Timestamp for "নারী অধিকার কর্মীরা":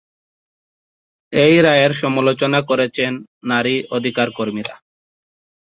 3.43-4.75